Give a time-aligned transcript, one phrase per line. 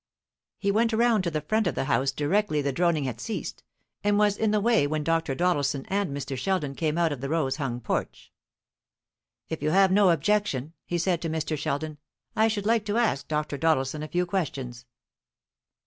[0.57, 3.61] He went round to the front of the house directly the droning had ceased,
[4.03, 5.35] and was in the way when Dr.
[5.35, 6.35] Doddleson and Mr.
[6.35, 8.31] Sheldon came out of the rose hung porch.
[9.47, 11.55] "If you have no objection," he said to Mr.
[11.55, 11.99] Sheldon,
[12.35, 13.59] "I should like to ask Dr.
[13.59, 14.87] Doddleson a few questions."